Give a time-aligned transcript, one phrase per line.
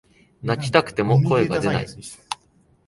[0.41, 1.85] 泣きたくても声が出ない